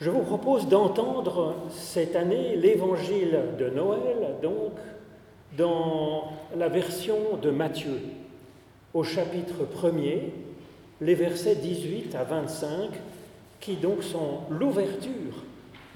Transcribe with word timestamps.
Je 0.00 0.10
vous 0.10 0.22
propose 0.22 0.68
d'entendre 0.68 1.54
cette 1.70 2.16
année 2.16 2.56
l'évangile 2.56 3.38
de 3.58 3.70
Noël, 3.70 4.36
donc, 4.42 4.72
dans 5.56 6.32
la 6.54 6.68
version 6.68 7.36
de 7.40 7.50
Matthieu, 7.50 8.00
au 8.92 9.04
chapitre 9.04 9.64
1er, 9.64 10.20
les 11.00 11.14
versets 11.14 11.56
18 11.56 12.14
à 12.14 12.24
25, 12.24 12.90
qui 13.60 13.76
donc 13.76 14.02
sont 14.02 14.40
l'ouverture 14.50 15.44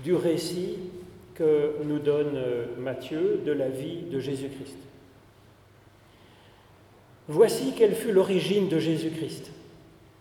du 0.03 0.15
récit 0.15 0.79
que 1.35 1.77
nous 1.85 1.99
donne 1.99 2.39
Matthieu 2.79 3.43
de 3.45 3.53
la 3.53 3.69
vie 3.69 4.03
de 4.11 4.19
Jésus-Christ. 4.19 4.79
Voici 7.29 7.75
quelle 7.77 7.95
fut 7.95 8.13
l'origine 8.13 8.69
de 8.69 8.79
Jésus-Christ. 8.79 9.51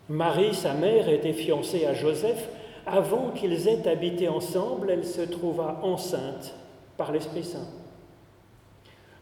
Marie, 0.10 0.54
sa 0.54 0.74
mère, 0.74 1.08
était 1.08 1.34
fiancée 1.34 1.86
à 1.86 1.94
Joseph. 1.94 2.50
Avant 2.92 3.30
qu'ils 3.30 3.68
aient 3.68 3.88
habité 3.88 4.28
ensemble, 4.30 4.90
elle 4.90 5.06
se 5.06 5.22
trouva 5.22 5.80
enceinte 5.84 6.56
par 6.98 7.12
l'Esprit 7.12 7.44
Saint. 7.44 7.68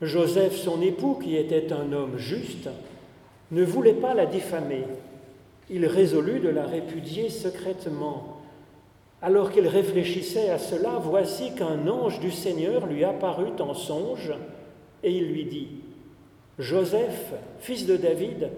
Joseph, 0.01 0.55
son 0.55 0.81
époux, 0.81 1.19
qui 1.21 1.35
était 1.35 1.73
un 1.73 1.91
homme 1.91 2.17
juste, 2.17 2.69
ne 3.51 3.65
voulait 3.65 3.93
pas 3.93 4.13
la 4.13 4.25
diffamer. 4.25 4.83
Il 5.69 5.85
résolut 5.85 6.39
de 6.39 6.47
la 6.47 6.65
répudier 6.65 7.29
secrètement. 7.29 8.37
Alors 9.21 9.51
qu'il 9.51 9.67
réfléchissait 9.67 10.49
à 10.49 10.59
cela, 10.59 11.01
voici 11.01 11.53
qu'un 11.53 11.89
ange 11.89 12.21
du 12.21 12.31
Seigneur 12.31 12.85
lui 12.85 13.03
apparut 13.03 13.59
en 13.59 13.73
songe 13.73 14.33
et 15.03 15.11
il 15.11 15.27
lui 15.27 15.43
dit, 15.43 15.67
Joseph, 16.57 17.33
fils 17.59 17.85
de 17.85 17.97
David, 17.97 18.49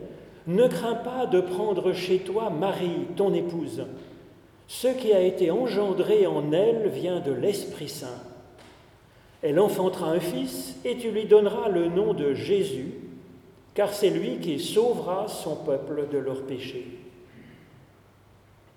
ne 0.46 0.68
crains 0.68 0.96
pas 0.96 1.26
de 1.26 1.42
prendre 1.42 1.94
chez 1.94 2.20
toi 2.20 2.52
Marie, 2.52 3.08
ton 3.16 3.34
épouse. 3.34 3.86
Ce 4.70 4.88
qui 4.88 5.12
a 5.14 5.22
été 5.22 5.50
engendré 5.50 6.28
en 6.28 6.52
elle 6.52 6.90
vient 6.90 7.22
de 7.22 7.32
l'Esprit 7.32 7.90
Saint. 7.90 8.22
Elle 9.42 9.60
enfantera 9.60 10.12
un 10.12 10.20
fils 10.20 10.76
et 10.86 10.96
tu 10.96 11.10
lui 11.10 11.26
donneras 11.26 11.70
le 11.70 11.88
nom 11.88 12.14
de 12.14 12.36
Jésus, 12.36 12.94
car 13.74 13.92
c'est 13.92 14.12
lui 14.12 14.38
qui 14.38 14.60
sauvera 14.60 15.28
son 15.28 15.56
peuple 15.56 16.08
de 16.12 16.20
leurs 16.20 16.44
péchés. 16.44 16.86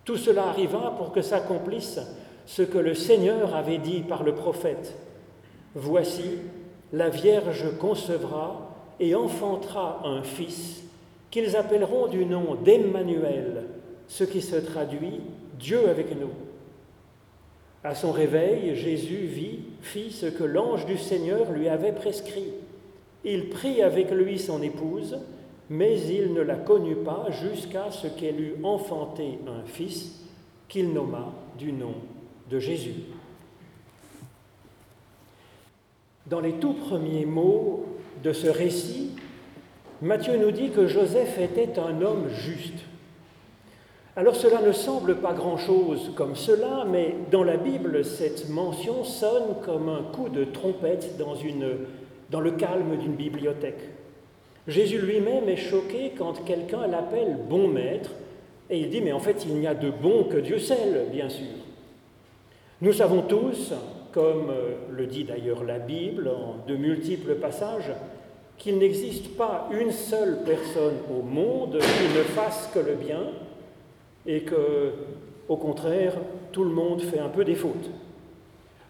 Tout 0.07 0.17
cela 0.17 0.49
arriva 0.49 0.95
pour 0.97 1.13
que 1.13 1.21
s'accomplisse 1.21 2.01
ce 2.47 2.63
que 2.63 2.79
le 2.79 2.95
Seigneur 2.95 3.55
avait 3.55 3.77
dit 3.77 4.01
par 4.01 4.23
le 4.23 4.35
prophète. 4.35 4.97
Voici, 5.75 6.39
la 6.95 7.11
Vierge 7.11 7.77
concevra 7.79 8.75
et 8.99 9.15
enfantera 9.15 10.01
un 10.05 10.23
fils 10.23 10.85
qu'ils 11.31 11.55
appelleront 11.55 12.07
du 12.07 12.25
nom 12.25 12.55
d'Emmanuel, 12.55 13.65
ce 14.09 14.25
qui 14.25 14.41
se 14.41 14.57
traduit 14.57 15.21
Dieu 15.63 15.89
avec 15.89 16.19
nous. 16.21 16.33
À 17.85 17.95
son 17.95 18.13
réveil, 18.13 18.75
Jésus 18.75 19.27
vit, 19.27 19.61
fit 19.81 20.11
ce 20.11 20.27
que 20.27 20.45
l'ange 20.45 20.87
du 20.87 20.99
Seigneur 20.99 21.51
lui 21.53 21.69
avait 21.69 21.93
prescrit. 21.93 22.53
Il 23.25 23.49
prit 23.49 23.81
avec 23.81 24.11
lui 24.11 24.39
son 24.39 24.61
épouse, 24.61 25.19
mais 25.71 26.01
il 26.01 26.35
ne 26.35 26.43
la 26.43 26.57
connut 26.57 26.97
pas 26.97 27.29
jusqu'à 27.31 27.91
ce 27.91 28.09
qu'elle 28.09 28.41
eût 28.41 28.55
enfanté 28.65 29.39
un 29.47 29.65
fils 29.65 30.21
qu'il 30.69 30.93
nomma 30.93 31.33
du 31.59 31.73
nom 31.73 31.95
de 32.51 32.59
Jésus. 32.59 32.95
Dans 36.27 36.41
les 36.41 36.55
tout 36.55 36.75
premiers 36.75 37.27
mots 37.27 37.87
de 38.23 38.33
ce 38.33 38.49
récit, 38.49 39.11
Matthieu 40.01 40.37
nous 40.37 40.51
dit 40.51 40.71
que 40.71 40.89
Joseph 40.89 41.39
était 41.39 41.79
un 41.79 42.03
homme 42.03 42.29
juste. 42.29 42.85
Alors 44.15 44.37
cela 44.37 44.61
ne 44.61 44.73
semble 44.73 45.17
pas 45.17 45.33
grand-chose 45.33 46.13
comme 46.15 46.37
cela, 46.37 46.85
mais 46.87 47.15
dans 47.31 47.45
la 47.45 47.57
Bible, 47.57 48.05
cette 48.05 48.51
mention 48.51 49.05
sonne 49.05 49.57
comme 49.65 49.89
un 49.89 50.03
coup 50.03 50.29
de 50.29 50.45
trompette 50.45 51.17
dans, 51.17 52.41
le 52.41 52.51
calme 52.51 52.99
d'une 52.99 53.15
bibliothèque. 53.15 53.81
Jésus 54.69 54.99
lui-même 54.99 55.49
est 55.49 55.57
choqué 55.57 56.13
quand 56.17 56.45
quelqu'un 56.45 56.87
l'appelle 56.87 57.39
bon 57.49 57.69
maître, 57.69 58.11
et 58.69 58.81
il 58.81 58.91
dit, 58.91 59.01
mais 59.01 59.13
en 59.13 59.19
fait, 59.19 59.47
il 59.47 59.55
n'y 59.55 59.67
a 59.67 59.75
de 59.75 59.91
bon 59.91 60.25
que 60.25 60.37
Dieu 60.37 60.59
seul, 60.59 61.07
bien 61.11 61.31
sûr. 61.31 61.47
Nous 62.83 62.93
savons 62.93 63.23
tous, 63.23 63.73
comme 64.13 64.53
le 64.91 65.07
dit 65.07 65.25
d'ailleurs 65.25 65.65
la 65.65 65.79
Bible 65.79 66.29
en 66.29 66.57
de 66.69 66.77
multiples 66.77 67.37
passages, 67.37 67.93
qu'il 68.59 68.77
n'existe 68.77 69.39
pas 69.39 69.71
une 69.73 69.91
seule 69.91 70.41
personne 70.45 70.99
au 71.11 71.23
monde 71.23 71.79
qui 71.79 72.19
ne 72.19 72.23
fasse 72.25 72.71
que 72.75 72.79
le 72.79 72.95
bien 72.95 73.23
et 74.27 74.43
que, 74.43 74.93
au 75.49 75.57
contraire, 75.57 76.15
tout 76.53 76.65
le 76.65 76.71
monde 76.71 77.03
fait 77.03 77.19
un 77.19 77.29
peu 77.29 77.45
des 77.45 77.55
fautes. 77.55 77.91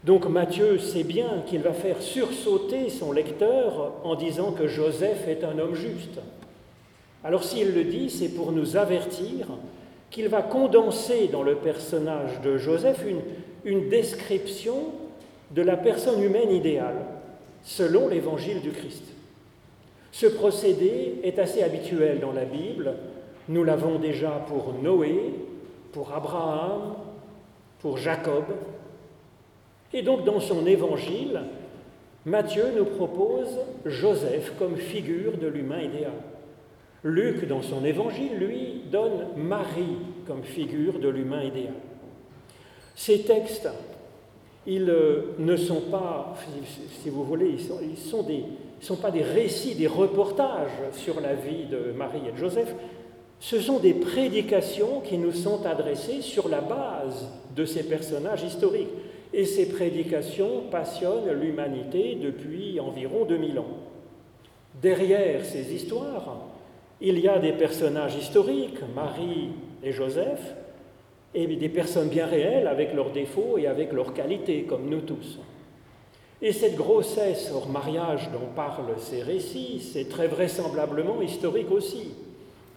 Donc 0.04 0.28
Matthieu 0.28 0.78
sait 0.78 1.04
bien 1.04 1.42
qu'il 1.46 1.62
va 1.62 1.72
faire 1.72 2.02
sursauter 2.02 2.90
son 2.90 3.12
lecteur 3.12 3.92
en 4.02 4.16
disant 4.16 4.52
que 4.52 4.66
Joseph 4.66 5.28
est 5.28 5.44
un 5.44 5.58
homme 5.58 5.76
juste. 5.76 6.18
Alors 7.22 7.44
s'il 7.44 7.72
le 7.72 7.84
dit, 7.84 8.10
c'est 8.10 8.30
pour 8.30 8.50
nous 8.50 8.76
avertir 8.76 9.46
qu'il 10.10 10.28
va 10.28 10.42
condenser 10.42 11.28
dans 11.28 11.44
le 11.44 11.54
personnage 11.54 12.40
de 12.42 12.58
Joseph 12.58 13.04
une, 13.08 13.20
une 13.64 13.88
description 13.88 14.92
de 15.52 15.62
la 15.62 15.76
personne 15.76 16.22
humaine 16.22 16.50
idéale, 16.50 17.06
selon 17.62 18.08
l'évangile 18.08 18.60
du 18.60 18.70
Christ. 18.70 19.04
Ce 20.10 20.26
procédé 20.26 21.20
est 21.22 21.38
assez 21.38 21.62
habituel 21.62 22.20
dans 22.20 22.32
la 22.32 22.44
Bible. 22.44 22.94
Nous 23.48 23.64
l'avons 23.64 23.98
déjà 23.98 24.30
pour 24.46 24.74
Noé, 24.82 25.34
pour 25.92 26.12
Abraham, 26.12 26.94
pour 27.80 27.98
Jacob. 27.98 28.44
Et 29.92 30.02
donc 30.02 30.24
dans 30.24 30.40
son 30.40 30.66
évangile, 30.66 31.42
Matthieu 32.24 32.66
nous 32.76 32.84
propose 32.84 33.58
Joseph 33.84 34.52
comme 34.58 34.76
figure 34.76 35.36
de 35.38 35.48
l'humain 35.48 35.80
idéal. 35.80 36.12
Luc, 37.04 37.48
dans 37.48 37.62
son 37.62 37.84
évangile, 37.84 38.36
lui, 38.38 38.82
donne 38.90 39.26
Marie 39.36 39.98
comme 40.26 40.44
figure 40.44 41.00
de 41.00 41.08
l'humain 41.08 41.42
idéal. 41.42 41.74
Ces 42.94 43.22
textes, 43.22 43.68
ils 44.66 44.88
euh, 44.88 45.34
ne 45.38 45.56
sont 45.56 45.80
pas, 45.90 46.34
si 47.02 47.10
vous 47.10 47.24
voulez, 47.24 47.56
ils 47.56 47.96
sont, 47.98 48.24
sont 48.80 48.96
pas 48.96 49.10
des 49.10 49.22
récits, 49.22 49.74
des 49.74 49.88
reportages 49.88 50.70
sur 50.92 51.20
la 51.20 51.34
vie 51.34 51.64
de 51.64 51.92
Marie 51.96 52.22
et 52.28 52.32
de 52.32 52.36
Joseph, 52.36 52.72
ce 53.42 53.60
sont 53.60 53.80
des 53.80 53.94
prédications 53.94 55.00
qui 55.00 55.18
nous 55.18 55.32
sont 55.32 55.66
adressées 55.66 56.22
sur 56.22 56.48
la 56.48 56.60
base 56.60 57.28
de 57.56 57.64
ces 57.64 57.82
personnages 57.82 58.44
historiques. 58.44 58.86
Et 59.32 59.46
ces 59.46 59.68
prédications 59.68 60.62
passionnent 60.70 61.32
l'humanité 61.32 62.14
depuis 62.22 62.78
environ 62.78 63.24
2000 63.24 63.58
ans. 63.58 63.78
Derrière 64.80 65.44
ces 65.44 65.74
histoires, 65.74 66.36
il 67.00 67.18
y 67.18 67.26
a 67.26 67.40
des 67.40 67.50
personnages 67.50 68.14
historiques, 68.14 68.78
Marie 68.94 69.48
et 69.82 69.90
Joseph, 69.90 70.54
et 71.34 71.48
des 71.48 71.68
personnes 71.68 72.10
bien 72.10 72.26
réelles 72.26 72.68
avec 72.68 72.94
leurs 72.94 73.10
défauts 73.10 73.58
et 73.58 73.66
avec 73.66 73.92
leurs 73.92 74.14
qualités, 74.14 74.62
comme 74.62 74.88
nous 74.88 75.00
tous. 75.00 75.40
Et 76.40 76.52
cette 76.52 76.76
grossesse 76.76 77.50
hors 77.52 77.68
mariage 77.68 78.30
dont 78.32 78.54
parlent 78.54 78.94
ces 78.98 79.20
récits, 79.20 79.80
c'est 79.80 80.08
très 80.08 80.28
vraisemblablement 80.28 81.20
historique 81.20 81.72
aussi. 81.72 82.14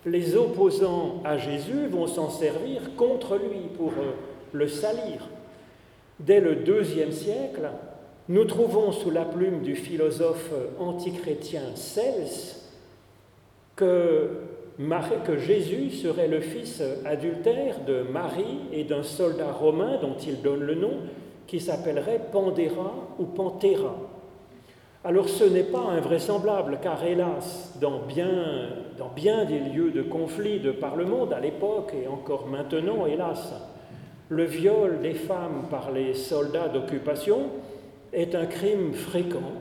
Les 0.05 0.35
opposants 0.35 1.21
à 1.23 1.38
Jésus 1.38 1.88
vont 1.89 2.07
s'en 2.07 2.29
servir 2.29 2.95
contre 2.95 3.38
lui 3.38 3.69
pour 3.75 3.91
euh, 3.91 4.13
le 4.53 4.67
salir. 4.67 5.29
Dès 6.19 6.39
le 6.39 6.57
deuxième 6.57 7.11
siècle, 7.11 7.69
nous 8.29 8.45
trouvons 8.45 8.91
sous 8.91 9.11
la 9.11 9.25
plume 9.25 9.61
du 9.61 9.75
philosophe 9.75 10.51
antichrétien 10.79 11.61
Cels 11.75 12.55
que, 13.75 14.29
Jésus 15.38 15.89
serait 15.89 16.27
le 16.27 16.39
fils 16.39 16.81
adultère 17.05 17.81
de 17.85 18.03
Marie 18.03 18.59
et 18.71 18.83
d'un 18.83 19.03
soldat 19.03 19.51
romain 19.51 19.99
dont 20.01 20.15
il 20.25 20.41
donne 20.41 20.61
le 20.61 20.75
nom, 20.75 20.94
qui 21.47 21.59
s'appellerait 21.59 22.21
Pandéra 22.31 22.94
ou 23.19 23.25
Pantera. 23.25 23.95
Alors 25.07 25.30
ce 25.30 25.44
n'est 25.44 25.62
pas 25.62 25.84
invraisemblable, 25.92 26.80
car 26.81 27.06
hélas, 27.06 27.72
dans 27.80 28.00
bien, 28.00 29.46
des 29.46 29.60
lieux 29.60 29.92
de 29.92 30.02
conflit 30.02 30.60
de 30.60 30.72
par 30.72 30.96
le 30.96 31.06
monde, 31.06 31.31
à 31.31 31.40
l'époque 31.40 31.94
et 31.94 32.07
encore 32.07 32.48
maintenant, 32.48 33.06
hélas, 33.06 33.54
le 34.30 34.46
viol 34.46 35.02
des 35.04 35.13
femmes 35.13 35.68
par 35.69 35.92
les 35.92 36.16
soldats 36.16 36.69
d'occupation 36.69 37.52
est 38.13 38.34
un 38.34 38.48
crime 38.48 38.94
fréquent 38.94 39.52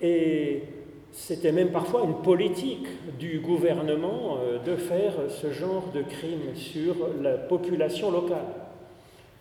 et 0.00 0.62
c'était 1.10 1.50
même 1.50 1.72
parfois 1.72 2.04
une 2.04 2.22
politique 2.22 2.86
du 3.18 3.40
gouvernement 3.40 4.38
euh, 4.38 4.58
de 4.64 4.76
faire 4.76 5.14
ce 5.28 5.50
genre 5.50 5.90
de 5.92 6.02
crime 6.02 6.54
sur 6.54 6.94
la 7.20 7.32
population 7.32 8.12
locale. 8.12 8.46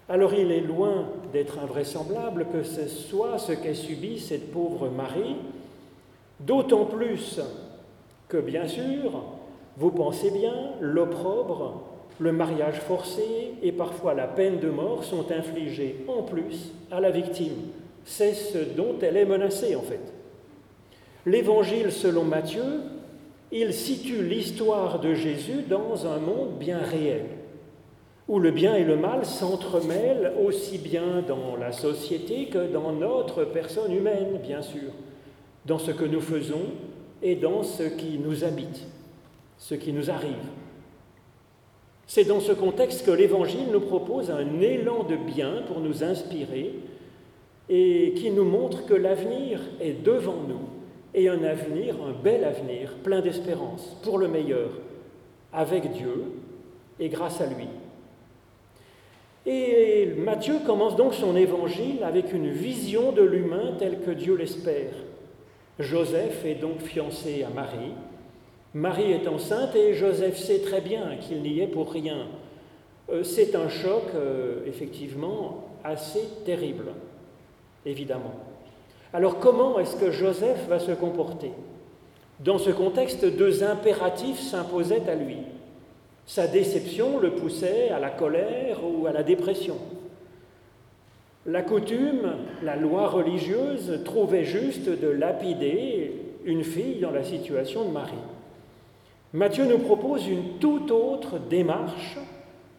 Alors 0.09 0.33
il 0.33 0.51
est 0.51 0.61
loin 0.61 1.05
d'être 1.31 1.59
invraisemblable 1.59 2.47
que 2.51 2.63
ce 2.63 2.87
soit 2.87 3.37
ce 3.37 3.51
qu'ait 3.51 3.75
subi 3.75 4.19
cette 4.19 4.51
pauvre 4.51 4.89
Marie, 4.89 5.35
d'autant 6.39 6.85
plus 6.85 7.39
que, 8.27 8.37
bien 8.37 8.67
sûr, 8.67 9.23
vous 9.77 9.91
pensez 9.91 10.31
bien, 10.31 10.71
l'opprobre 10.81 11.83
le 12.19 12.31
mariage 12.33 12.79
forcé 12.81 13.53
et 13.63 13.71
parfois 13.71 14.13
la 14.13 14.27
peine 14.27 14.59
de 14.59 14.69
mort 14.69 15.03
sont 15.03 15.31
infligés 15.31 16.03
en 16.07 16.21
plus 16.21 16.73
à 16.91 16.99
la 16.99 17.11
victime. 17.11 17.69
C'est 18.03 18.33
ce 18.33 18.57
dont 18.57 18.95
elle 19.01 19.17
est 19.17 19.25
menacée 19.25 19.75
en 19.75 19.81
fait. 19.81 20.01
L'évangile 21.25 21.91
selon 21.91 22.23
Matthieu, 22.25 22.81
il 23.51 23.73
situe 23.73 24.21
l'histoire 24.21 24.99
de 24.99 25.13
Jésus 25.13 25.63
dans 25.67 26.05
un 26.05 26.17
monde 26.17 26.57
bien 26.59 26.79
réel, 26.79 27.25
où 28.29 28.39
le 28.39 28.51
bien 28.51 28.75
et 28.75 28.83
le 28.83 28.95
mal 28.95 29.25
s'entremêlent 29.25 30.33
aussi 30.39 30.77
bien 30.77 31.23
dans 31.27 31.55
la 31.59 31.71
société 31.71 32.45
que 32.45 32.71
dans 32.71 32.93
notre 32.93 33.43
personne 33.43 33.91
humaine, 33.91 34.39
bien 34.41 34.61
sûr, 34.61 34.91
dans 35.65 35.79
ce 35.79 35.89
que 35.89 36.05
nous 36.05 36.21
faisons 36.21 36.61
et 37.23 37.35
dans 37.35 37.63
ce 37.63 37.81
qui 37.81 38.19
nous 38.19 38.43
habite, 38.43 38.85
ce 39.57 39.73
qui 39.73 39.91
nous 39.93 40.11
arrive. 40.11 40.35
C'est 42.05 42.23
dans 42.23 42.39
ce 42.39 42.51
contexte 42.51 43.03
que 43.03 43.11
l'Évangile 43.11 43.71
nous 43.71 43.81
propose 43.81 44.29
un 44.29 44.61
élan 44.61 45.03
de 45.03 45.15
bien 45.15 45.63
pour 45.67 45.79
nous 45.79 46.03
inspirer 46.03 46.75
et 47.67 48.13
qui 48.15 48.29
nous 48.29 48.45
montre 48.45 48.85
que 48.85 48.93
l'avenir 48.93 49.59
est 49.81 50.03
devant 50.03 50.41
nous 50.47 50.69
et 51.15 51.29
un 51.29 51.43
avenir, 51.43 51.95
un 52.03 52.13
bel 52.13 52.43
avenir, 52.43 52.93
plein 53.03 53.21
d'espérance, 53.21 53.97
pour 54.03 54.19
le 54.19 54.27
meilleur, 54.27 54.69
avec 55.51 55.91
Dieu 55.93 56.25
et 56.99 57.09
grâce 57.09 57.41
à 57.41 57.47
lui. 57.47 57.67
Et 59.45 60.13
Matthieu 60.17 60.59
commence 60.65 60.95
donc 60.95 61.13
son 61.13 61.35
évangile 61.35 62.03
avec 62.03 62.33
une 62.33 62.49
vision 62.49 63.11
de 63.11 63.21
l'humain 63.21 63.75
tel 63.79 63.99
que 64.01 64.11
Dieu 64.11 64.35
l'espère. 64.35 64.91
Joseph 65.79 66.43
est 66.45 66.55
donc 66.55 66.81
fiancé 66.81 67.43
à 67.43 67.49
Marie, 67.49 67.93
Marie 68.73 69.11
est 69.11 69.27
enceinte 69.27 69.75
et 69.75 69.95
Joseph 69.95 70.37
sait 70.37 70.59
très 70.59 70.81
bien 70.81 71.15
qu'il 71.19 71.41
n'y 71.41 71.59
est 71.59 71.67
pour 71.67 71.91
rien. 71.91 72.27
Euh, 73.11 73.23
c'est 73.23 73.55
un 73.55 73.67
choc, 73.67 74.03
euh, 74.13 74.63
effectivement, 74.67 75.63
assez 75.83 76.21
terrible, 76.45 76.91
évidemment. 77.85 78.33
Alors 79.11 79.39
comment 79.39 79.79
est-ce 79.79 79.95
que 79.95 80.11
Joseph 80.11 80.67
va 80.67 80.77
se 80.77 80.91
comporter? 80.91 81.51
Dans 82.41 82.59
ce 82.59 82.69
contexte, 82.69 83.25
deux 83.25 83.63
impératifs 83.63 84.39
s'imposaient 84.39 85.09
à 85.09 85.15
lui. 85.15 85.37
Sa 86.29 86.45
déception 86.45 87.17
le 87.17 87.31
poussait 87.31 87.89
à 87.89 87.97
la 87.97 88.11
colère 88.11 88.81
ou 88.83 89.07
à 89.07 89.11
la 89.11 89.23
dépression. 89.23 89.77
La 91.47 91.63
coutume, 91.63 92.35
la 92.61 92.75
loi 92.75 93.09
religieuse 93.09 94.03
trouvait 94.05 94.43
juste 94.43 94.87
de 94.87 95.07
lapider 95.07 96.11
une 96.45 96.63
fille 96.63 96.99
dans 96.99 97.09
la 97.09 97.23
situation 97.23 97.83
de 97.83 97.89
Marie. 97.89 98.13
Matthieu 99.33 99.65
nous 99.65 99.79
propose 99.79 100.27
une 100.27 100.59
toute 100.59 100.91
autre 100.91 101.39
démarche 101.39 102.19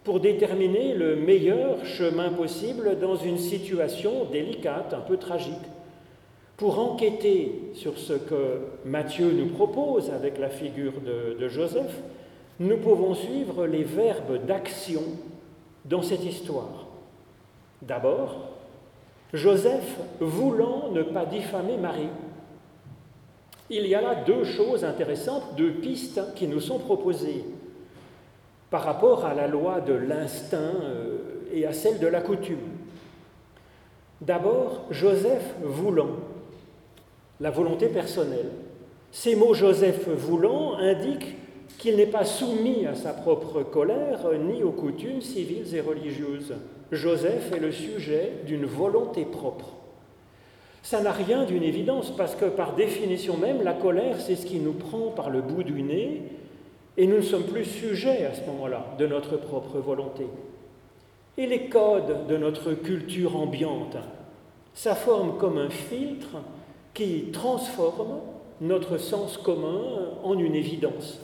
pour 0.05 0.20
déterminer 0.20 0.94
le 0.94 1.17
meilleur 1.17 1.85
chemin 1.85 2.31
possible 2.31 3.00
dans 3.00 3.17
une 3.17 3.38
situation 3.38 4.26
délicate, 4.26 4.94
un 4.94 5.00
peu 5.00 5.17
tragique. 5.17 5.55
Pour 6.56 6.79
enquêter 6.79 7.73
sur 7.75 7.99
ce 7.99 8.12
que 8.12 8.61
Matthieu 8.85 9.32
nous 9.32 9.49
propose 9.49 10.11
avec 10.11 10.38
la 10.38 10.50
figure 10.50 11.00
de, 11.05 11.49
Joseph, 11.49 12.00
nous 12.61 12.77
pouvons 12.77 13.15
suivre 13.15 13.67
les 13.67 13.85
verbes 13.85 14.45
d'action 14.45 15.03
dans 15.87 16.03
cette 16.03 16.25
histoire. 16.25 16.87
D'abord, 17.81 18.51
Joseph 19.33 19.99
voulant 20.21 20.91
ne 20.93 21.03
pas 21.03 21.25
diffamer 21.25 21.79
Marie, 21.79 22.11
il 23.71 23.87
y 23.87 23.95
a 23.95 24.03
là 24.03 24.15
deux 24.15 24.45
choses 24.45 24.85
intéressantes, 24.85 25.55
deux 25.57 25.73
pistes 25.75 26.21
qui 26.35 26.49
nous 26.49 26.61
sont 26.61 26.79
proposées 26.79 27.45
par 28.69 28.83
rapport 28.83 29.25
à 29.25 29.33
la 29.33 29.47
loi 29.47 29.81
de 29.81 29.95
l'instinct 29.95 30.75
euh, 30.83 31.19
et 31.53 31.67
à 31.67 31.73
celle 31.73 31.99
de 31.99 32.07
la 32.07 32.21
coutume. 32.21 32.59
D'abord, 34.21 34.85
Joseph 34.91 35.55
voulant, 35.62 36.11
la 37.41 37.51
volonté 37.51 37.89
personnelle. 37.89 38.51
Ces 39.12 39.35
mots 39.35 39.55
Joseph 39.55 40.09
voulant 40.09 40.77
indiquent 40.77 41.37
qu'il 41.78 41.96
n'est 41.96 42.06
pas 42.06 42.25
soumis 42.25 42.87
à 42.87 42.94
sa 42.94 43.12
propre 43.12 43.62
colère 43.62 44.20
ni 44.38 44.62
aux 44.62 44.72
coutumes 44.72 45.22
civiles 45.22 45.75
et 45.75 45.81
religieuses. 45.81 46.55
Joseph 46.93 47.52
est 47.52 47.61
le 47.61 47.72
sujet 47.72 48.32
d'une 48.46 48.67
volonté 48.67 49.25
propre. 49.25 49.75
Ça 50.82 51.00
n'a 51.00 51.12
rien 51.12 51.44
d'une 51.44 51.62
évidence 51.62 52.11
parce 52.17 52.34
que 52.34 52.46
par 52.46 52.75
définition 52.75 53.37
même, 53.37 53.62
la 53.62 53.75
colère, 53.75 54.20
c'est 54.20 54.37
ce 54.37 54.46
qui 54.46 54.58
nous 54.58 54.72
prend 54.72 55.11
par 55.11 55.31
le 55.31 55.43
bout 55.43 55.62
du 55.62 55.82
nez 55.82 56.22
et 56.96 57.06
nous 57.06 57.17
ne 57.17 57.22
sommes 57.22 57.44
plus 57.44 57.64
sujets 57.64 58.25
à 58.26 58.34
ce 58.34 58.44
moment-là 58.46 58.87
de 58.99 59.06
notre 59.06 59.37
propre 59.37 59.78
volonté. 59.78 60.26
Et 61.38 61.46
les 61.46 61.69
codes 61.69 62.26
de 62.28 62.37
notre 62.37 62.73
culture 62.73 63.37
ambiante, 63.37 63.96
ça 64.75 64.94
forme 64.94 65.38
comme 65.38 65.58
un 65.58 65.70
filtre 65.70 66.37
qui 66.93 67.31
transforme 67.32 68.19
notre 68.61 68.99
sens 68.99 69.38
commun 69.38 69.81
en 70.23 70.38
une 70.38 70.55
évidence. 70.55 71.20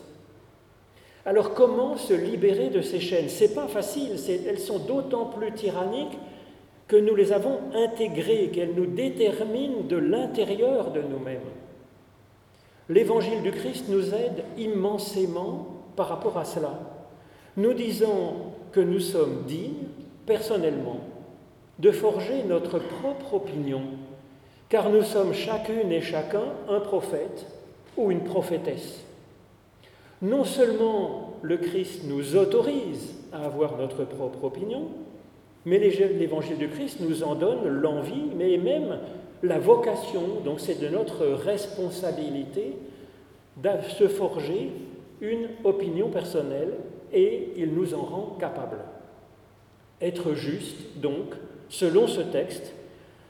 Alors 1.26 1.55
comment 1.55 1.96
se 1.96 2.14
libérer 2.14 2.69
de 2.70 2.81
ces 2.81 3.00
chaînes? 3.00 3.28
C'est 3.28 3.52
pas 3.52 3.67
facile, 3.67 4.12
elles 4.46 4.61
sont 4.61 4.78
d'autant 4.78 5.25
plus 5.25 5.52
tyranniques 5.52 6.17
que 6.87 6.94
nous 6.94 7.17
les 7.17 7.32
avons 7.32 7.58
intégrées, 7.75 8.50
qu'elles 8.55 8.75
nous 8.76 8.87
déterminent 8.87 9.81
de 9.88 9.96
l'intérieur 9.96 10.93
de 10.93 11.02
nous-mêmes. 11.02 11.40
L'évangile 12.88 13.43
du 13.43 13.50
Christ 13.50 13.87
nous 13.88 14.14
aide 14.14 14.44
immensément 14.56 15.67
par 15.96 16.08
rapport 16.08 16.38
à 16.38 16.44
cela. 16.44 16.78
Nous 17.56 17.73
disons 17.73 18.34
que 18.70 18.78
nous 18.78 19.00
sommes 19.00 19.43
dignes, 19.49 19.88
personnellement, 20.26 21.00
de 21.81 21.90
forger 21.90 22.44
notre 22.44 22.78
propre 22.78 23.34
opinion, 23.34 23.82
car 24.69 24.90
nous 24.90 25.02
sommes 25.02 25.34
chacune 25.34 25.90
et 25.90 26.02
chacun 26.02 26.44
un 26.69 26.78
prophète 26.78 27.46
ou 27.96 28.12
une 28.12 28.23
prophétesse. 28.23 29.02
Non 30.22 30.44
seulement 30.44 31.34
le 31.42 31.58
Christ 31.58 32.02
nous 32.04 32.36
autorise 32.36 33.14
à 33.32 33.44
avoir 33.44 33.76
notre 33.76 34.04
propre 34.04 34.44
opinion, 34.44 34.88
mais 35.64 35.78
l'évangile 35.78 36.58
du 36.58 36.68
Christ 36.68 37.00
nous 37.00 37.22
en 37.22 37.34
donne 37.34 37.68
l'envie, 37.68 38.30
mais 38.36 38.56
même 38.56 38.98
la 39.42 39.58
vocation. 39.58 40.22
Donc 40.44 40.60
c'est 40.60 40.80
de 40.80 40.88
notre 40.88 41.26
responsabilité 41.26 42.76
de 43.56 43.70
se 43.88 44.08
forger 44.08 44.70
une 45.20 45.48
opinion 45.64 46.08
personnelle 46.08 46.74
et 47.12 47.52
il 47.56 47.74
nous 47.74 47.94
en 47.94 48.02
rend 48.02 48.36
capables. 48.38 48.80
Être 50.00 50.34
juste, 50.34 50.98
donc, 51.00 51.34
selon 51.68 52.06
ce 52.06 52.20
texte, 52.20 52.74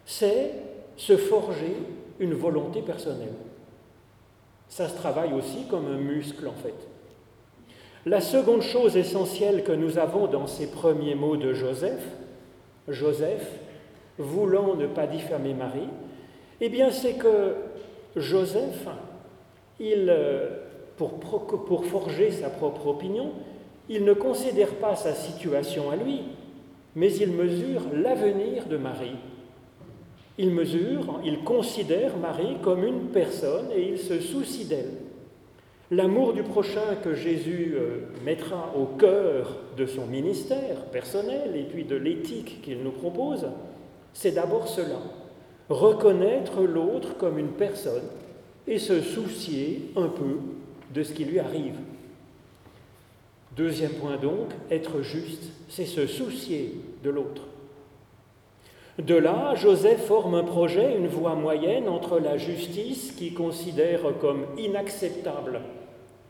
c'est 0.05 0.52
se 0.97 1.16
forger 1.16 1.76
une 2.19 2.35
volonté 2.35 2.83
personnelle. 2.83 3.35
Ça 4.69 4.89
se 4.89 4.97
travaille 4.97 5.33
aussi 5.33 5.67
comme 5.71 5.87
un 5.87 5.99
muscle, 5.99 6.47
en 6.47 6.63
fait. 6.63 6.75
La 8.05 8.21
seconde 8.21 8.63
chose 8.63 8.97
essentielle 8.97 9.65
que 9.65 9.73
nous 9.73 9.99
avons 9.99 10.27
dans 10.27 10.47
ces 10.47 10.71
premiers 10.71 11.15
mots 11.15 11.37
de 11.37 11.53
Joseph, 11.53 12.05
Joseph, 12.89 13.51
voulant 14.19 14.77
ne 14.77 14.87
pas 14.87 15.07
diffamer 15.07 15.55
Marie, 15.55 15.89
eh 16.61 16.69
bien 16.69 16.91
c'est 16.91 17.15
que 17.15 17.55
Joseph, 18.15 18.87
il, 19.81 20.07
euh, 20.09 20.51
pour, 20.97 21.19
pour 21.19 21.85
forger 21.85 22.31
sa 22.31 22.49
propre 22.49 22.87
opinion, 22.87 23.33
il 23.89 24.05
ne 24.05 24.15
considère 24.15 24.75
pas 24.77 24.97
sa 24.97 25.15
situation 25.15 25.91
à 25.91 25.97
lui, 25.97 26.23
mais 26.95 27.13
il 27.15 27.33
mesure 27.33 27.83
l'avenir 27.93 28.67
de 28.67 28.77
Marie. 28.77 29.17
Il 30.38 30.50
mesure, 30.50 31.21
il 31.25 31.40
considère 31.40 32.16
Marie 32.19 32.57
comme 32.62 32.85
une 32.85 33.09
personne 33.09 33.69
et 33.75 33.88
il 33.88 33.99
se 33.99 34.21
soucie 34.21 34.66
d'elle. 34.66 34.93
L'amour 35.90 36.33
du 36.33 36.43
prochain 36.43 36.97
que 37.02 37.14
Jésus 37.14 37.75
euh, 37.76 38.00
mettra 38.25 38.75
au 38.76 38.87
cœur 38.97 39.57
de 39.76 39.87
son 39.87 40.07
ministère 40.07 40.85
personnel 40.87 41.55
et 41.55 41.62
puis 41.62 41.85
de 41.85 41.95
l'éthique 41.95 42.61
qu'il 42.62 42.83
nous 42.83 42.90
propose, 42.90 43.47
c'est 44.12 44.33
d'abord 44.33 44.66
cela, 44.66 44.99
reconnaître 45.69 46.62
l'autre 46.62 47.16
comme 47.16 47.38
une 47.38 47.52
personne 47.52 48.02
et 48.66 48.78
se 48.78 49.00
soucier 49.00 49.93
un 49.97 50.09
peu 50.09 50.38
de 50.93 51.02
ce 51.02 51.12
qui 51.12 51.25
lui 51.25 51.38
arrive. 51.38 51.76
Deuxième 53.57 53.93
point 53.93 54.16
donc, 54.16 54.49
être 54.71 55.02
juste, 55.02 55.45
c'est 55.69 55.87
se 55.87 56.07
soucier 56.07 56.75
de 57.02 57.11
l'autre. 57.11 57.43
De 58.99 59.15
là, 59.15 59.55
Joseph 59.55 60.07
forme 60.07 60.35
un 60.35 60.45
projet, 60.45 60.97
une 60.97 61.07
voie 61.07 61.35
moyenne 61.35 61.88
entre 61.88 62.19
la 62.19 62.38
justice 62.38 63.12
qui 63.12 63.35
considère 63.35 64.00
comme 64.21 64.47
inacceptable 64.57 65.61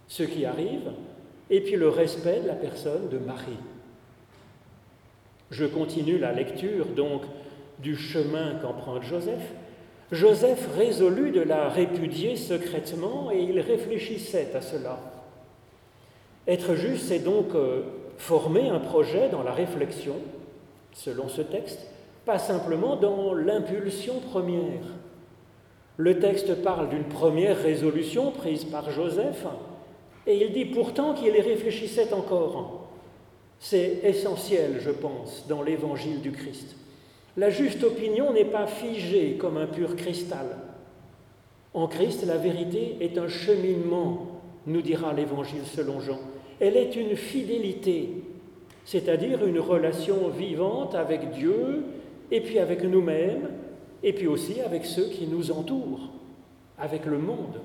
ce 0.08 0.25
qui 0.25 0.44
arrive, 0.44 0.90
et 1.49 1.61
puis 1.61 1.76
le 1.76 1.88
respect 1.88 2.40
de 2.40 2.49
la 2.49 2.54
personne 2.54 3.08
de 3.08 3.18
Marie. 3.18 3.58
Je 5.50 5.64
continue 5.64 6.18
la 6.18 6.32
lecture 6.32 6.87
donc 6.87 7.23
du 7.78 7.96
chemin 7.96 8.54
qu'emprunte 8.61 9.04
Joseph. 9.04 9.52
Joseph 10.11 10.68
résolut 10.76 11.30
de 11.30 11.40
la 11.40 11.68
répudier 11.68 12.37
secrètement 12.37 13.30
et 13.30 13.42
il 13.42 13.61
réfléchissait 13.61 14.50
à 14.54 14.61
cela. 14.61 14.99
Être 16.49 16.75
juste, 16.75 17.06
c'est 17.06 17.20
donc 17.20 17.54
euh, 17.54 17.82
former 18.18 18.68
un 18.68 18.78
projet 18.78 19.28
dans 19.28 19.42
la 19.42 19.52
réflexion, 19.52 20.14
selon 20.92 21.28
ce 21.28 21.42
texte, 21.42 21.87
pas 22.26 22.38
simplement 22.40 22.97
dans 22.97 23.33
l'impulsion 23.33 24.14
première. 24.18 24.83
Le 25.97 26.18
texte 26.18 26.61
parle 26.62 26.88
d'une 26.88 27.04
première 27.04 27.56
résolution 27.56 28.33
prise 28.33 28.64
par 28.64 28.90
Joseph, 28.90 29.47
et 30.26 30.37
il 30.45 30.52
dit 30.52 30.64
pourtant 30.64 31.14
qu'il 31.14 31.35
y 31.35 31.40
réfléchissait 31.40 32.12
encore. 32.12 32.88
C'est 33.61 34.00
essentiel, 34.02 34.80
je 34.80 34.90
pense, 34.90 35.47
dans 35.49 35.62
l'évangile 35.62 36.21
du 36.21 36.33
Christ. 36.33 36.75
La 37.37 37.49
juste 37.49 37.85
opinion 37.85 38.33
n'est 38.33 38.45
pas 38.45 38.66
figée 38.66 39.37
comme 39.38 39.56
un 39.56 39.66
pur 39.66 39.95
cristal. 39.95 40.59
En 41.75 41.87
Christ, 41.87 42.26
la 42.26 42.38
vérité 42.38 42.97
est 43.00 43.18
un 43.18 43.28
cheminement, 43.28 44.26
nous 44.66 44.83
dira 44.83 45.12
l'évangile 45.12 45.64
selon 45.64 46.00
Jean. 46.00 46.18
Elle 46.59 46.76
est 46.76 46.97
une 46.97 47.14
fidélité, 47.14 48.09
c'est-à-dire 48.85 49.47
une 49.47 49.61
relation 49.61 50.28
vivante 50.28 50.95
avec 50.95 51.30
Dieu 51.30 51.85
et 52.30 52.40
puis 52.40 52.59
avec 52.59 52.83
nous-mêmes 52.83 53.49
et 54.02 54.12
puis 54.12 54.26
aussi 54.26 54.61
avec 54.61 54.85
ceux 54.85 55.06
qui 55.06 55.26
nous 55.26 55.50
entourent, 55.50 56.11
avec 56.78 57.06
le 57.06 57.18
monde. 57.18 57.61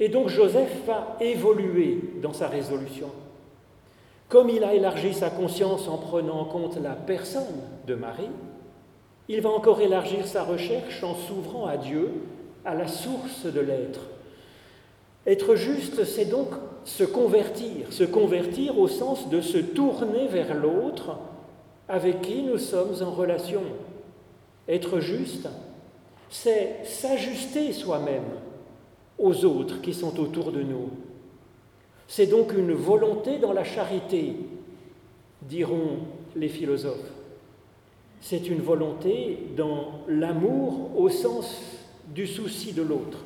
Et 0.00 0.08
donc 0.08 0.28
Joseph 0.28 0.84
va 0.86 1.16
évoluer 1.20 2.00
dans 2.22 2.32
sa 2.32 2.48
résolution. 2.48 3.10
Comme 4.28 4.48
il 4.48 4.64
a 4.64 4.74
élargi 4.74 5.14
sa 5.14 5.30
conscience 5.30 5.88
en 5.88 5.98
prenant 5.98 6.40
en 6.40 6.44
compte 6.44 6.78
la 6.82 6.94
personne 6.94 7.60
de 7.86 7.94
Marie, 7.94 8.30
il 9.28 9.40
va 9.40 9.50
encore 9.50 9.80
élargir 9.80 10.26
sa 10.26 10.42
recherche 10.42 11.02
en 11.02 11.14
s'ouvrant 11.14 11.66
à 11.66 11.76
Dieu, 11.76 12.10
à 12.64 12.74
la 12.74 12.88
source 12.88 13.44
de 13.44 13.60
l'être. 13.60 14.00
Être 15.26 15.54
juste, 15.54 16.04
c'est 16.04 16.26
donc 16.26 16.48
se 16.84 17.04
convertir, 17.04 17.90
se 17.90 18.04
convertir 18.04 18.78
au 18.78 18.88
sens 18.88 19.30
de 19.30 19.40
se 19.40 19.58
tourner 19.58 20.26
vers 20.26 20.54
l'autre 20.54 21.16
avec 21.88 22.22
qui 22.22 22.42
nous 22.42 22.58
sommes 22.58 23.02
en 23.02 23.10
relation. 23.10 23.62
Être 24.68 25.00
juste, 25.00 25.48
c'est 26.30 26.84
s'ajuster 26.84 27.72
soi-même 27.72 28.24
aux 29.18 29.44
autres 29.44 29.80
qui 29.80 29.94
sont 29.94 30.18
autour 30.18 30.52
de 30.52 30.62
nous. 30.62 30.90
C'est 32.08 32.26
donc 32.26 32.52
une 32.52 32.72
volonté 32.72 33.38
dans 33.38 33.52
la 33.52 33.64
charité, 33.64 34.36
diront 35.42 35.98
les 36.36 36.48
philosophes. 36.48 37.12
C'est 38.20 38.48
une 38.48 38.60
volonté 38.60 39.38
dans 39.56 40.00
l'amour 40.08 40.98
au 40.98 41.10
sens 41.10 41.60
du 42.08 42.26
souci 42.26 42.72
de 42.72 42.82
l'autre. 42.82 43.18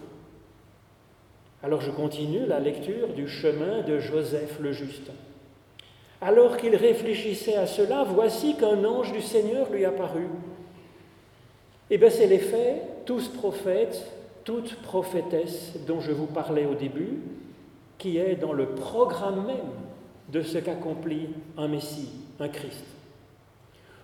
Alors 1.62 1.80
je 1.80 1.90
continue 1.90 2.46
la 2.46 2.60
lecture 2.60 3.08
du 3.14 3.28
chemin 3.28 3.82
de 3.82 3.98
Joseph 3.98 4.58
le 4.60 4.72
Juste. 4.72 5.10
Alors 6.20 6.56
qu'il 6.56 6.74
réfléchissait 6.74 7.56
à 7.56 7.66
cela, 7.66 8.04
voici 8.04 8.56
qu'un 8.56 8.84
ange 8.84 9.12
du 9.12 9.22
Seigneur 9.22 9.70
lui 9.70 9.84
apparut. 9.84 10.28
Eh 11.90 11.98
bien, 11.98 12.10
c'est 12.10 12.26
l'effet, 12.26 12.82
tous 13.06 13.28
prophètes 13.28 14.04
toute 14.48 14.76
prophétesse 14.76 15.74
dont 15.86 16.00
je 16.00 16.10
vous 16.10 16.24
parlais 16.24 16.64
au 16.64 16.72
début, 16.72 17.18
qui 17.98 18.16
est 18.16 18.34
dans 18.34 18.54
le 18.54 18.68
programme 18.68 19.44
même 19.46 19.74
de 20.32 20.40
ce 20.40 20.56
qu'accomplit 20.56 21.28
un 21.58 21.68
Messie, 21.68 22.08
un 22.40 22.48
Christ. 22.48 22.86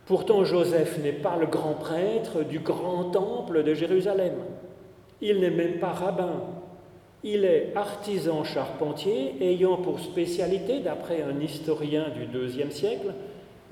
Pourtant, 0.04 0.44
Joseph 0.44 0.98
n'est 1.02 1.12
pas 1.12 1.38
le 1.38 1.46
grand 1.46 1.72
prêtre 1.72 2.42
du 2.42 2.58
grand 2.58 3.04
temple 3.04 3.62
de 3.62 3.72
Jérusalem. 3.72 4.34
Il 5.22 5.40
n'est 5.40 5.48
même 5.48 5.78
pas 5.78 5.92
rabbin. 5.92 6.42
Il 7.26 7.46
est 7.46 7.72
artisan 7.74 8.44
charpentier 8.44 9.34
ayant 9.40 9.78
pour 9.78 9.98
spécialité, 9.98 10.80
d'après 10.80 11.22
un 11.22 11.40
historien 11.40 12.04
du 12.10 12.38
IIe 12.38 12.70
siècle, 12.70 13.14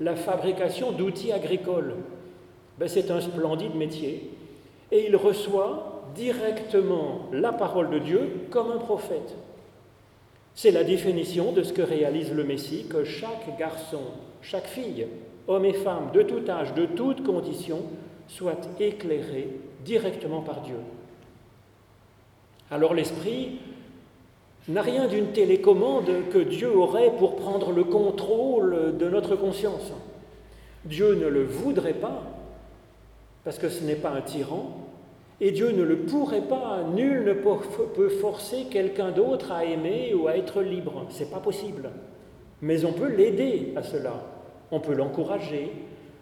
la 0.01 0.15
fabrication 0.15 0.91
d'outils 0.91 1.31
agricoles. 1.31 1.97
Ben, 2.79 2.87
c'est 2.87 3.11
un 3.11 3.21
splendide 3.21 3.75
métier. 3.75 4.31
Et 4.91 5.05
il 5.07 5.15
reçoit 5.15 6.03
directement 6.15 7.27
la 7.31 7.53
parole 7.53 7.91
de 7.91 7.99
Dieu 7.99 8.31
comme 8.49 8.71
un 8.71 8.79
prophète. 8.79 9.35
C'est 10.55 10.71
la 10.71 10.83
définition 10.83 11.51
de 11.51 11.61
ce 11.61 11.73
que 11.73 11.83
réalise 11.83 12.33
le 12.33 12.43
Messie, 12.43 12.87
que 12.89 13.03
chaque 13.03 13.55
garçon, 13.59 14.01
chaque 14.41 14.67
fille, 14.67 15.05
homme 15.47 15.65
et 15.65 15.73
femme, 15.73 16.09
de 16.11 16.23
tout 16.23 16.49
âge, 16.49 16.73
de 16.73 16.87
toute 16.87 17.23
condition, 17.23 17.83
soit 18.27 18.67
éclairé 18.79 19.47
directement 19.85 20.41
par 20.41 20.61
Dieu. 20.61 20.77
Alors 22.73 22.95
l'Esprit 22.95 23.59
n'a 24.67 24.81
rien 24.81 25.07
d'une 25.07 25.27
télécommande 25.27 26.09
que 26.31 26.39
Dieu 26.39 26.75
aurait 26.75 27.11
pour 27.19 27.35
prendre 27.35 27.71
le 27.71 27.83
contrôle 27.83 28.97
de 28.97 29.09
notre 29.09 29.35
conscience. 29.35 29.93
Dieu 30.83 31.13
ne 31.13 31.27
le 31.27 31.43
voudrait 31.43 31.93
pas, 31.93 32.23
parce 33.43 33.59
que 33.59 33.69
ce 33.69 33.83
n'est 33.83 33.93
pas 33.93 34.09
un 34.09 34.21
tyran, 34.21 34.75
et 35.39 35.51
Dieu 35.51 35.69
ne 35.69 35.83
le 35.83 35.97
pourrait 35.97 36.47
pas. 36.47 36.79
Nul 36.95 37.25
ne 37.25 37.33
peut 37.33 38.09
forcer 38.09 38.65
quelqu'un 38.71 39.11
d'autre 39.11 39.51
à 39.51 39.65
aimer 39.65 40.15
ou 40.15 40.27
à 40.27 40.35
être 40.35 40.63
libre. 40.63 41.05
C'est 41.09 41.29
pas 41.29 41.39
possible. 41.39 41.91
Mais 42.63 42.85
on 42.85 42.93
peut 42.93 43.09
l'aider 43.09 43.73
à 43.75 43.83
cela. 43.83 44.13
On 44.71 44.79
peut 44.79 44.95
l'encourager. 44.95 45.71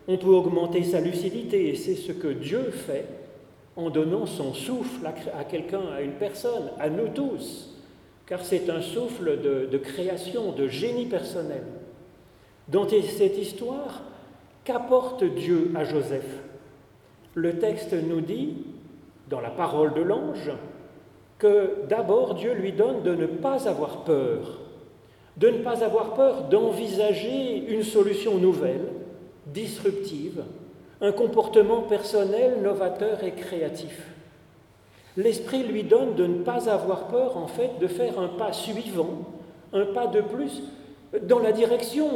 On 0.10 0.18
peut 0.18 0.28
augmenter 0.28 0.84
sa 0.84 1.00
lucidité. 1.00 1.70
Et 1.70 1.76
c'est 1.76 1.96
ce 1.96 2.12
que 2.12 2.28
Dieu 2.28 2.72
fait 2.72 3.06
en 3.76 3.90
donnant 3.90 4.26
son 4.26 4.54
souffle 4.54 5.06
à 5.06 5.44
quelqu'un, 5.44 5.82
à 5.96 6.02
une 6.02 6.14
personne, 6.14 6.72
à 6.80 6.90
nous 6.90 7.08
tous. 7.08 7.76
Car 8.26 8.44
c'est 8.44 8.70
un 8.70 8.82
souffle 8.82 9.42
de, 9.42 9.78
création, 9.78 10.52
de 10.52 10.68
génie 10.68 11.06
personnel. 11.06 11.64
Dans 12.68 12.88
cette 12.88 13.38
histoire, 13.38 14.02
qu'apporte 14.64 15.24
Dieu 15.24 15.72
à 15.76 15.84
Joseph? 15.84 16.38
Le 17.34 17.60
texte 17.60 17.94
nous 17.94 18.22
dit 18.22 18.66
dans 19.30 19.42
la 19.42 19.50
parole 19.50 19.94
de 19.94 20.02
l'ange 20.02 20.52
que 21.40 21.86
d'abord 21.90 22.36
Dieu 22.36 22.54
lui 22.54 22.72
donne 22.72 23.04
de 23.04 23.16
ne 23.16 23.26
pas 23.26 23.68
avoir 23.68 24.04
peur, 24.04 24.60
de 25.38 25.50
ne 25.50 25.64
pas 25.64 25.84
avoir 25.84 26.14
peur 26.14 26.44
d'envisager 26.50 27.66
une 27.68 27.84
solution 27.84 28.38
nouvelle, 28.38 28.86
disruptive, 29.48 30.44
un 31.02 31.12
comportement 31.12 31.82
personnel 31.82 32.62
novateur 32.62 33.24
et 33.24 33.32
créatif. 33.32 34.08
L'Esprit 35.18 35.64
lui 35.64 35.84
donne 35.84 36.16
de 36.16 36.26
ne 36.26 36.44
pas 36.44 36.70
avoir 36.70 37.08
peur, 37.08 37.38
en 37.38 37.48
fait, 37.48 37.72
de 37.80 37.88
faire 37.88 38.20
un 38.20 38.30
pas 38.30 38.54
suivant, 38.54 39.26
un 39.74 39.86
pas 39.86 40.08
de 40.08 40.22
plus 40.22 40.62
dans 41.24 41.40
la 41.40 41.52
direction 41.52 42.10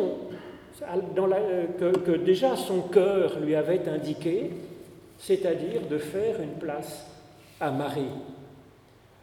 que, 0.80 1.98
que 1.98 2.12
déjà 2.12 2.56
son 2.56 2.82
cœur 2.82 3.40
lui 3.40 3.56
avait 3.56 3.88
indiquée, 3.90 4.52
c'est-à-dire 5.18 5.82
de 5.90 5.98
faire 5.98 6.40
une 6.42 6.60
place 6.60 7.06
à 7.60 7.72
Marie. 7.72 8.04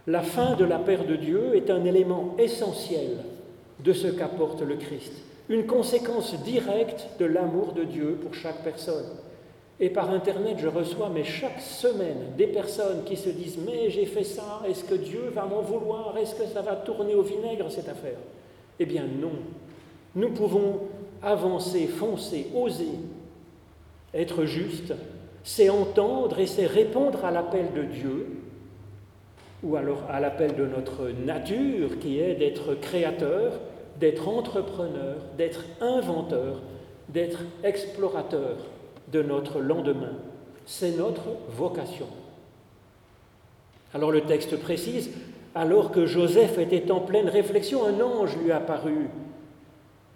La 0.06 0.22
fin 0.22 0.56
de 0.56 0.64
la 0.64 0.78
paix 0.78 0.98
de 0.98 1.16
Dieu 1.16 1.54
est 1.54 1.70
un 1.70 1.84
élément 1.84 2.34
essentiel 2.38 3.18
de 3.80 3.92
ce 3.92 4.08
qu'apporte 4.08 4.62
le 4.62 4.76
Christ, 4.76 5.12
une 5.48 5.66
conséquence 5.66 6.34
directe 6.42 7.08
de 7.18 7.24
l'amour 7.24 7.72
de 7.72 7.84
Dieu 7.84 8.18
pour 8.20 8.34
chaque 8.34 8.62
personne. 8.64 9.06
Et 9.80 9.90
par 9.90 10.10
Internet, 10.10 10.56
je 10.58 10.68
reçois, 10.68 11.10
mais 11.12 11.24
chaque 11.24 11.60
semaine, 11.60 12.34
des 12.36 12.46
personnes 12.46 13.02
qui 13.04 13.16
se 13.16 13.30
disent 13.30 13.58
Mais 13.66 13.90
j'ai 13.90 14.06
fait 14.06 14.24
ça, 14.24 14.62
est-ce 14.68 14.84
que 14.84 14.94
Dieu 14.94 15.30
va 15.34 15.44
m'en 15.44 15.62
vouloir? 15.62 16.16
Est-ce 16.18 16.34
que 16.34 16.46
ça 16.46 16.62
va 16.62 16.76
tourner 16.76 17.14
au 17.14 17.22
vinaigre 17.22 17.70
cette 17.70 17.88
affaire? 17.88 18.18
Eh 18.78 18.86
bien 18.86 19.04
non. 19.20 19.32
Nous 20.14 20.30
pouvons 20.30 20.80
avancer, 21.22 21.86
foncer, 21.86 22.48
oser, 22.54 22.98
être 24.14 24.44
justes 24.44 24.94
c'est 25.44 25.70
entendre 25.70 26.38
et 26.38 26.46
c'est 26.46 26.66
répondre 26.66 27.24
à 27.24 27.30
l'appel 27.30 27.72
de 27.74 27.82
Dieu, 27.82 28.26
ou 29.62 29.76
alors 29.76 30.04
à 30.08 30.20
l'appel 30.20 30.54
de 30.54 30.66
notre 30.66 31.08
nature 31.08 31.98
qui 31.98 32.20
est 32.20 32.34
d'être 32.34 32.74
créateur, 32.74 33.52
d'être 33.98 34.28
entrepreneur, 34.28 35.16
d'être 35.36 35.64
inventeur, 35.80 36.62
d'être 37.08 37.40
explorateur 37.62 38.56
de 39.12 39.22
notre 39.22 39.60
lendemain. 39.60 40.12
C'est 40.64 40.96
notre 40.96 41.28
vocation. 41.50 42.06
Alors 43.94 44.10
le 44.10 44.22
texte 44.22 44.58
précise, 44.58 45.10
alors 45.54 45.92
que 45.92 46.06
Joseph 46.06 46.58
était 46.58 46.90
en 46.90 47.00
pleine 47.00 47.28
réflexion, 47.28 47.86
un 47.86 48.00
ange 48.00 48.36
lui 48.38 48.52
apparut. 48.52 49.08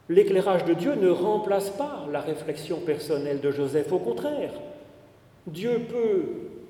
L'éclairage 0.08 0.64
de 0.64 0.72
Dieu 0.72 0.94
ne 0.94 1.10
remplace 1.10 1.70
pas 1.70 2.06
la 2.10 2.20
réflexion 2.20 2.78
personnelle 2.78 3.40
de 3.40 3.50
Joseph, 3.50 3.92
au 3.92 3.98
contraire. 3.98 4.52
Dieu 5.46 5.82
peut 5.88 6.22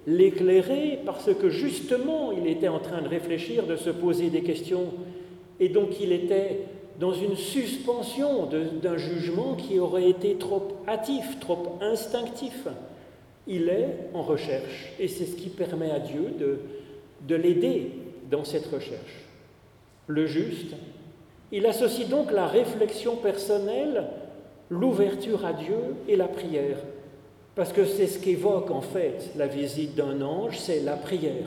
l'éclairer 0.07 1.01
parce 1.05 1.33
que 1.35 1.51
justement 1.51 2.33
il 2.33 2.47
était 2.47 2.69
en 2.69 2.79
train 2.79 3.03
de 3.03 3.09
réfléchir, 3.09 3.67
de 3.67 3.77
se 3.77 3.91
poser 3.91 4.31
des 4.31 4.43
questions, 4.43 4.87
et 5.61 5.69
donc 5.69 6.01
il 6.01 6.13
était 6.13 6.61
dans 6.99 7.13
une 7.13 7.37
suspension 7.37 8.49
d'un 8.83 8.97
jugement 8.97 9.55
qui 9.55 9.79
aurait 9.79 10.09
été 10.09 10.37
trop 10.37 10.69
hâtif, 10.89 11.39
trop 11.41 11.79
instinctif. 11.81 12.67
Il 13.47 13.69
est 13.69 14.09
en 14.15 14.23
recherche, 14.23 14.93
et 14.99 15.09
c'est 15.09 15.27
ce 15.27 15.37
qui 15.37 15.51
permet 15.51 15.91
à 15.91 16.01
Dieu 16.01 16.33
de, 16.39 16.59
de 17.29 17.35
l'aider 17.37 17.93
dans 18.31 18.45
cette 18.45 18.67
recherche. 18.67 19.25
Le 20.09 20.27
juste, 20.27 20.75
Il 21.53 21.65
associe 21.67 22.09
donc 22.09 22.33
la 22.33 22.47
réflexion 22.47 23.17
personnelle, 23.17 24.09
l'ouverture 24.69 25.45
à 25.47 25.53
Dieu 25.53 25.79
et 26.09 26.17
la 26.17 26.27
prière. 26.27 26.79
Parce 27.55 27.73
que 27.73 27.85
c'est 27.85 28.09
ce 28.09 28.19
qu'évoque 28.19 28.71
en 28.71 28.81
fait 28.81 29.31
la 29.37 29.47
visite 29.47 29.95
d'un 29.95 30.21
ange, 30.23 30.59
c'est 30.59 30.81
la 30.81 30.97
prière. 30.97 31.47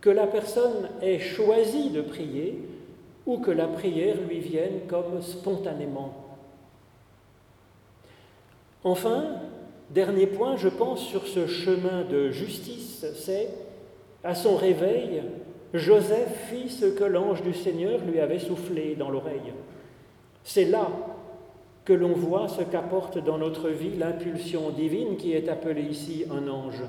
Que 0.00 0.10
la 0.10 0.26
personne 0.26 0.88
ait 1.00 1.20
choisi 1.20 1.90
de 1.90 2.00
prier 2.00 2.58
ou 3.30 3.38
que 3.38 3.52
la 3.52 3.68
prière 3.68 4.16
lui 4.28 4.40
vienne 4.40 4.80
comme 4.88 5.22
spontanément. 5.22 6.12
Enfin, 8.82 9.36
dernier 9.90 10.26
point, 10.26 10.56
je 10.56 10.68
pense, 10.68 11.00
sur 11.00 11.28
ce 11.28 11.46
chemin 11.46 12.02
de 12.10 12.30
justice, 12.30 13.06
c'est 13.14 13.50
à 14.24 14.34
son 14.34 14.56
réveil, 14.56 15.22
Joseph 15.72 16.48
fit 16.50 16.68
ce 16.70 16.86
que 16.86 17.04
l'ange 17.04 17.42
du 17.42 17.54
Seigneur 17.54 18.00
lui 18.04 18.18
avait 18.18 18.40
soufflé 18.40 18.96
dans 18.96 19.10
l'oreille. 19.10 19.52
C'est 20.42 20.64
là 20.64 20.88
que 21.84 21.92
l'on 21.92 22.12
voit 22.12 22.48
ce 22.48 22.62
qu'apporte 22.62 23.22
dans 23.22 23.38
notre 23.38 23.68
vie 23.68 23.96
l'impulsion 23.96 24.70
divine 24.70 25.16
qui 25.16 25.34
est 25.34 25.48
appelée 25.48 25.82
ici 25.82 26.24
un 26.32 26.48
ange. 26.48 26.82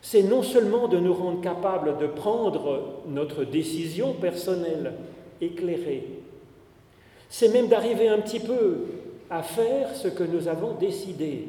C'est 0.00 0.22
non 0.22 0.42
seulement 0.42 0.88
de 0.88 0.98
nous 0.98 1.12
rendre 1.12 1.42
capables 1.42 1.98
de 1.98 2.06
prendre 2.06 3.02
notre 3.06 3.44
décision 3.44 4.14
personnelle 4.14 4.94
éclairée, 5.40 6.06
c'est 7.28 7.48
même 7.48 7.68
d'arriver 7.68 8.08
un 8.08 8.18
petit 8.18 8.40
peu 8.40 8.78
à 9.30 9.42
faire 9.42 9.94
ce 9.94 10.08
que 10.08 10.24
nous 10.24 10.48
avons 10.48 10.74
décidé. 10.74 11.48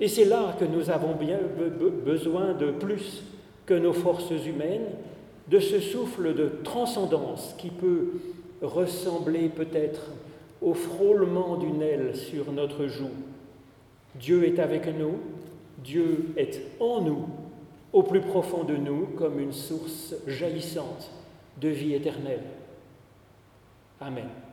Et 0.00 0.08
c'est 0.08 0.24
là 0.24 0.56
que 0.58 0.64
nous 0.64 0.90
avons 0.90 1.14
bien 1.14 1.38
besoin 2.04 2.54
de 2.54 2.70
plus 2.70 3.24
que 3.66 3.74
nos 3.74 3.92
forces 3.92 4.30
humaines, 4.30 4.86
de 5.48 5.58
ce 5.58 5.80
souffle 5.80 6.34
de 6.34 6.50
transcendance 6.62 7.54
qui 7.58 7.70
peut 7.70 8.12
ressembler 8.62 9.48
peut-être 9.48 10.10
au 10.62 10.72
frôlement 10.72 11.56
d'une 11.56 11.82
aile 11.82 12.16
sur 12.16 12.50
notre 12.52 12.86
joue. 12.86 13.10
Dieu 14.14 14.44
est 14.44 14.58
avec 14.58 14.86
nous, 14.86 15.18
Dieu 15.82 16.30
est 16.36 16.62
en 16.80 17.00
nous, 17.00 17.26
au 17.92 18.02
plus 18.02 18.20
profond 18.20 18.64
de 18.64 18.76
nous, 18.76 19.06
comme 19.16 19.38
une 19.38 19.52
source 19.52 20.14
jaillissante 20.26 21.10
de 21.60 21.68
vie 21.68 21.94
éternelle. 21.94 22.42
Amén. 24.00 24.43